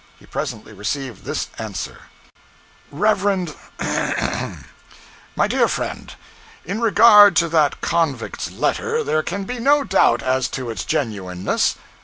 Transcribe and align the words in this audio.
He 0.17 0.25
presently 0.25 0.73
received 0.73 1.25
this 1.25 1.47
answer 1.59 2.05
Rev. 2.89 3.53
MY 5.35 5.47
dear 5.47 5.67
friend, 5.67 6.15
In 6.65 6.81
regard 6.81 7.35
to 7.35 7.47
that 7.49 7.81
'convict's 7.81 8.49
letter' 8.49 9.03
there 9.03 9.21
can 9.21 9.43
be 9.43 9.59
no 9.59 9.83
doubt 9.83 10.23
as 10.23 10.47
to 10.47 10.71
its 10.71 10.85
genuineness. 10.85 11.75